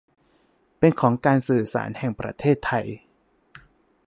[0.79, 2.85] เป็นของการสื่อสารแห่งประเทศไทย